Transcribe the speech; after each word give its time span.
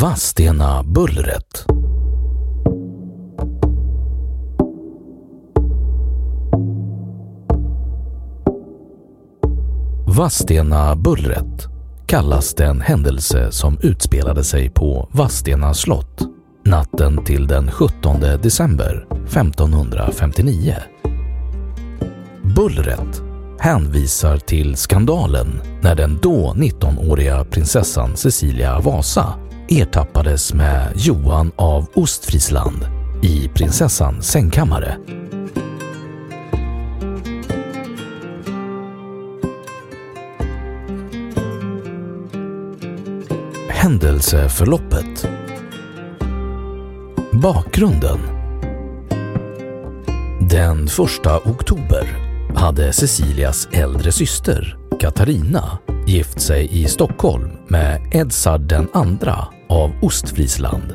Vadstena 0.00 0.82
bullret 0.82 1.66
Vadstena 10.06 10.96
bullret 10.96 11.68
kallas 12.06 12.54
den 12.54 12.80
händelse 12.80 13.52
som 13.52 13.78
utspelade 13.82 14.44
sig 14.44 14.70
på 14.70 15.08
Vadstena 15.12 15.74
slott 15.74 16.22
natten 16.64 17.24
till 17.24 17.46
den 17.46 17.70
17 17.70 18.20
december 18.20 19.06
1559. 19.26 20.74
Bullret 22.56 23.22
hänvisar 23.58 24.38
till 24.38 24.76
skandalen 24.76 25.60
när 25.82 25.94
den 25.94 26.18
då 26.22 26.54
19-åriga 26.56 27.44
prinsessan 27.44 28.16
Cecilia 28.16 28.78
Vasa 28.78 29.49
ertappades 29.70 30.54
med 30.54 30.92
Johan 30.96 31.52
av 31.56 31.86
Ostfriesland 31.94 32.86
i 33.22 33.48
prinsessans 33.48 34.26
sängkammare. 34.26 34.96
Händelseförloppet. 43.68 45.28
Bakgrunden. 47.32 48.18
Den 50.50 50.84
1 50.84 50.92
oktober 51.26 52.06
hade 52.54 52.92
Cecilias 52.92 53.68
äldre 53.72 54.12
syster 54.12 54.76
Katarina 55.00 55.78
gift 56.06 56.40
sig 56.40 56.68
i 56.82 56.84
Stockholm 56.84 57.50
med 57.68 58.10
Edsard 58.12 58.60
den 58.60 58.88
andra 58.92 59.59
av 59.70 59.92
Ostfriesland. 60.02 60.94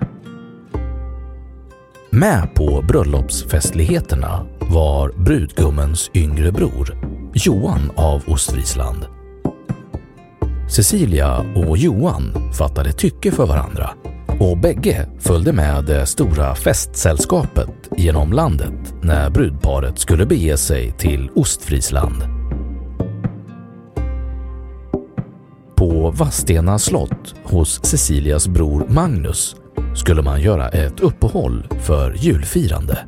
Med 2.09 2.55
på 2.55 2.83
bröllopsfestligheterna 2.87 4.45
var 4.59 5.11
brudgummens 5.25 6.11
yngre 6.13 6.51
bror 6.51 6.97
Johan 7.33 7.91
av 7.95 8.23
Ostfriesland. 8.27 9.05
Cecilia 10.69 11.37
och 11.37 11.77
Johan 11.77 12.53
fattade 12.53 12.91
tycke 12.91 13.31
för 13.31 13.45
varandra 13.45 13.89
och 14.39 14.57
bägge 14.57 15.07
följde 15.19 15.53
med 15.53 15.85
det 15.85 16.05
stora 16.05 16.55
festsällskapet 16.55 17.89
genom 17.97 18.33
landet 18.33 18.93
när 19.01 19.29
brudparet 19.29 19.99
skulle 19.99 20.25
bege 20.25 20.57
sig 20.57 20.91
till 20.91 21.29
Ostfriesland. 21.35 22.34
På 26.05 26.11
Vadstena 26.11 26.79
slott 26.79 27.35
hos 27.43 27.85
Cecilias 27.85 28.47
bror 28.47 28.85
Magnus 28.89 29.55
skulle 29.95 30.21
man 30.21 30.41
göra 30.41 30.69
ett 30.69 30.99
uppehåll 30.99 31.67
för 31.79 32.15
julfirande. 32.17 32.99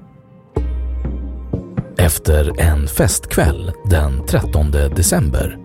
Efter 1.98 2.62
en 2.62 2.88
festkväll 2.88 3.72
den 3.90 4.26
13 4.26 4.72
december 4.72 5.58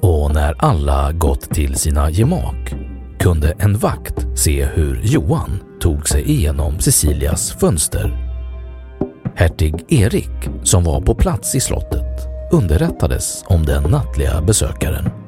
och 0.00 0.34
när 0.34 0.54
alla 0.58 1.12
gått 1.12 1.54
till 1.54 1.74
sina 1.74 2.10
gemak 2.10 2.74
kunde 3.18 3.52
en 3.58 3.78
vakt 3.78 4.26
se 4.38 4.64
hur 4.64 5.00
Johan 5.04 5.60
tog 5.80 6.08
sig 6.08 6.30
igenom 6.30 6.80
Cecilias 6.80 7.52
fönster. 7.52 8.34
Hertig 9.36 9.74
Erik, 9.88 10.50
som 10.62 10.84
var 10.84 11.00
på 11.00 11.14
plats 11.14 11.54
i 11.54 11.60
slottet, 11.60 12.28
underrättades 12.52 13.44
om 13.46 13.66
den 13.66 13.82
nattliga 13.82 14.42
besökaren. 14.42 15.19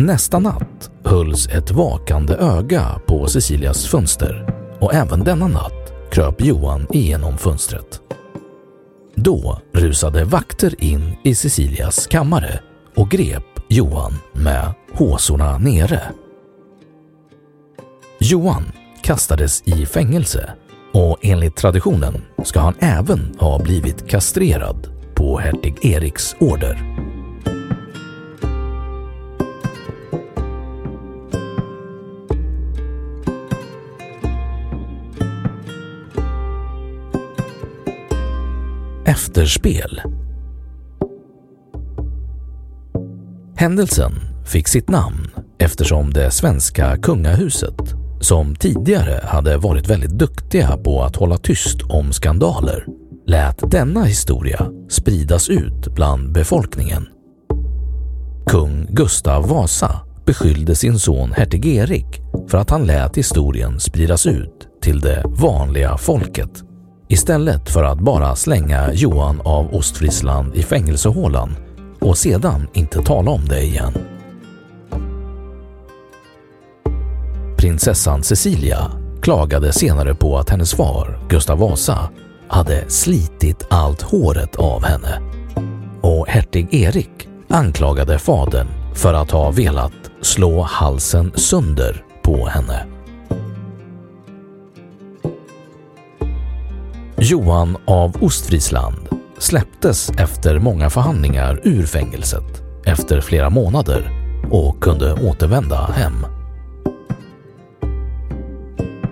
Nästa 0.00 0.38
natt 0.38 0.90
hölls 1.04 1.48
ett 1.48 1.70
vakande 1.70 2.34
öga 2.34 3.00
på 3.06 3.26
Cecilias 3.26 3.86
fönster 3.86 4.54
och 4.80 4.94
även 4.94 5.24
denna 5.24 5.48
natt 5.48 5.92
kröp 6.10 6.40
Johan 6.40 6.86
igenom 6.90 7.38
fönstret. 7.38 8.00
Då 9.14 9.60
rusade 9.72 10.24
vakter 10.24 10.84
in 10.84 11.12
i 11.24 11.34
Cecilias 11.34 12.06
kammare 12.06 12.60
och 12.96 13.10
grep 13.10 13.44
Johan 13.68 14.12
med 14.32 14.74
håsorna 14.92 15.58
nere. 15.58 16.02
Johan 18.20 18.64
kastades 19.02 19.62
i 19.66 19.86
fängelse 19.86 20.50
och 20.92 21.18
enligt 21.22 21.56
traditionen 21.56 22.22
ska 22.44 22.60
han 22.60 22.74
även 22.78 23.36
ha 23.38 23.58
blivit 23.62 24.08
kastrerad 24.10 24.88
på 25.14 25.38
hertig 25.38 25.84
Eriks 25.84 26.36
order. 26.40 27.07
Efterspel 39.18 40.02
Händelsen 43.56 44.12
fick 44.46 44.68
sitt 44.68 44.88
namn 44.88 45.30
eftersom 45.58 46.12
det 46.12 46.30
svenska 46.30 46.96
kungahuset, 46.96 47.94
som 48.20 48.56
tidigare 48.56 49.20
hade 49.24 49.56
varit 49.56 49.90
väldigt 49.90 50.18
duktiga 50.18 50.76
på 50.76 51.02
att 51.02 51.16
hålla 51.16 51.36
tyst 51.36 51.82
om 51.88 52.12
skandaler, 52.12 52.86
lät 53.26 53.70
denna 53.70 54.04
historia 54.04 54.66
spridas 54.88 55.48
ut 55.48 55.94
bland 55.94 56.32
befolkningen. 56.32 57.08
Kung 58.46 58.86
Gustav 58.90 59.48
Vasa 59.48 60.00
beskyllde 60.26 60.74
sin 60.74 60.98
son 60.98 61.32
hertig 61.32 61.66
Erik 61.66 62.20
för 62.48 62.58
att 62.58 62.70
han 62.70 62.86
lät 62.86 63.16
historien 63.16 63.80
spridas 63.80 64.26
ut 64.26 64.68
till 64.82 65.00
det 65.00 65.22
vanliga 65.26 65.96
folket 65.96 66.67
istället 67.08 67.70
för 67.70 67.84
att 67.84 67.98
bara 67.98 68.36
slänga 68.36 68.92
Johan 68.92 69.40
av 69.44 69.74
Ostfriesland 69.74 70.54
i 70.54 70.62
fängelsehålan 70.62 71.56
och 72.00 72.18
sedan 72.18 72.68
inte 72.72 73.02
tala 73.02 73.30
om 73.30 73.44
det 73.44 73.62
igen. 73.62 73.92
Prinsessan 77.56 78.22
Cecilia 78.22 78.90
klagade 79.22 79.72
senare 79.72 80.14
på 80.14 80.38
att 80.38 80.50
hennes 80.50 80.74
far, 80.74 81.20
Gustav 81.28 81.58
Vasa, 81.58 82.08
hade 82.48 82.90
slitit 82.90 83.66
allt 83.70 84.02
håret 84.02 84.56
av 84.56 84.84
henne. 84.84 85.20
Och 86.00 86.28
hertig 86.28 86.74
Erik 86.74 87.28
anklagade 87.48 88.18
fadern 88.18 88.66
för 88.94 89.14
att 89.14 89.30
ha 89.30 89.50
velat 89.50 89.92
slå 90.20 90.62
halsen 90.62 91.32
sönder 91.34 92.04
på 92.22 92.46
henne. 92.46 92.97
Johan 97.30 97.76
av 97.84 98.16
Ostfriesland 98.20 99.08
släpptes 99.38 100.10
efter 100.10 100.58
många 100.58 100.90
förhandlingar 100.90 101.60
ur 101.64 101.86
fängelset 101.86 102.62
efter 102.86 103.20
flera 103.20 103.50
månader 103.50 104.10
och 104.50 104.82
kunde 104.82 105.12
återvända 105.12 105.76
hem. 105.76 106.26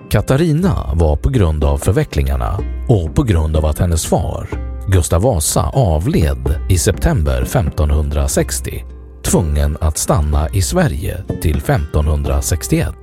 Katarina 0.09 0.89
var 0.93 1.15
på 1.15 1.29
grund 1.29 1.63
av 1.63 1.77
förvecklingarna 1.77 2.59
och 2.87 3.15
på 3.15 3.23
grund 3.23 3.57
av 3.57 3.65
att 3.65 3.79
hennes 3.79 4.05
far, 4.05 4.49
Gustav 4.87 5.21
Vasa, 5.21 5.69
avled 5.73 6.59
i 6.69 6.77
september 6.77 7.41
1560 7.41 8.83
tvungen 9.23 9.77
att 9.81 9.97
stanna 9.97 10.49
i 10.49 10.61
Sverige 10.61 11.23
till 11.41 11.57
1561 11.57 12.93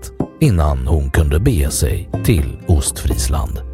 innan 0.40 0.87
hon 0.87 1.11
kunde 1.11 1.40
bege 1.40 1.70
sig 1.70 2.11
till 2.25 2.58
Ostfriesland. 2.66 3.74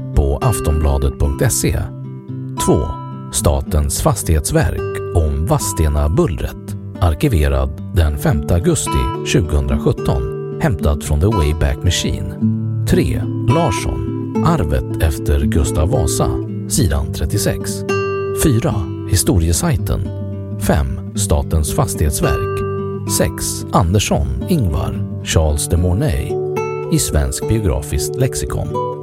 på 0.21 0.37
aftonbladet.se 0.41 1.81
2. 2.65 2.73
Statens 3.33 4.01
fastighetsverk 4.01 5.15
om 5.15 5.45
Vadstena-bullret 5.47 6.75
arkiverad 6.99 7.81
den 7.95 8.17
5 8.17 8.41
augusti 8.49 9.31
2017 9.33 10.59
hämtat 10.61 11.03
från 11.03 11.19
The 11.19 11.27
Wayback 11.27 11.83
Machine 11.83 12.35
3. 12.89 13.21
Larsson 13.49 14.33
Arvet 14.45 15.03
efter 15.03 15.39
Gustav 15.39 15.89
Vasa 15.89 16.29
sidan 16.69 17.13
36 17.13 17.71
4. 18.43 18.73
Historiesajten 19.09 20.01
5. 20.59 20.87
Statens 21.15 21.75
fastighetsverk 21.75 22.59
6. 23.17 23.65
Andersson, 23.71 24.27
Ingvar, 24.49 25.21
Charles 25.23 25.67
de 25.67 25.77
Mornay 25.77 26.31
i 26.95 26.99
Svensk 26.99 27.47
biografiskt 27.49 28.15
lexikon 28.15 29.00